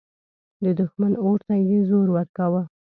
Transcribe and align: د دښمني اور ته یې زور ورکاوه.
د 0.63 0.65
دښمني 0.79 1.17
اور 1.23 1.39
ته 1.47 1.55
یې 1.69 1.79
زور 1.89 2.07
ورکاوه. 2.11 2.61